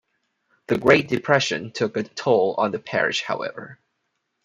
The 0.65 0.79
Great 0.79 1.09
Depression 1.09 1.69
took 1.71 1.95
a 1.95 2.01
toll 2.01 2.55
on 2.57 2.71
the 2.71 2.79
parish, 2.79 3.21
however. 3.21 3.77